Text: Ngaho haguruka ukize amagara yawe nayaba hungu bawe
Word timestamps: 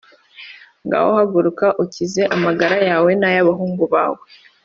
Ngaho 0.85 1.09
haguruka 1.17 1.67
ukize 1.83 2.21
amagara 2.35 2.77
yawe 2.89 3.09
nayaba 3.19 3.51
hungu 3.59 3.85
bawe 3.93 4.23